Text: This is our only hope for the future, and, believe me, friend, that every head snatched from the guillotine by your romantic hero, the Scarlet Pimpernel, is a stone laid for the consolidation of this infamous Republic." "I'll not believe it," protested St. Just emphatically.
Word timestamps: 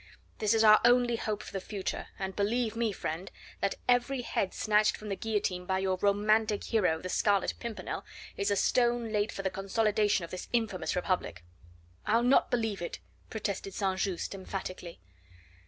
This 0.39 0.55
is 0.55 0.63
our 0.63 0.81
only 0.83 1.15
hope 1.15 1.43
for 1.43 1.53
the 1.53 1.61
future, 1.61 2.07
and, 2.17 2.35
believe 2.35 2.75
me, 2.75 2.91
friend, 2.91 3.29
that 3.59 3.75
every 3.87 4.23
head 4.23 4.51
snatched 4.51 4.97
from 4.97 5.09
the 5.09 5.15
guillotine 5.15 5.67
by 5.67 5.77
your 5.77 5.99
romantic 6.01 6.63
hero, 6.63 6.99
the 6.99 7.07
Scarlet 7.07 7.53
Pimpernel, 7.59 8.03
is 8.35 8.49
a 8.49 8.55
stone 8.55 9.11
laid 9.13 9.31
for 9.31 9.43
the 9.43 9.51
consolidation 9.51 10.25
of 10.25 10.31
this 10.31 10.49
infamous 10.53 10.95
Republic." 10.95 11.43
"I'll 12.07 12.23
not 12.23 12.49
believe 12.49 12.81
it," 12.81 12.97
protested 13.29 13.75
St. 13.75 13.99
Just 13.99 14.33
emphatically. 14.33 14.99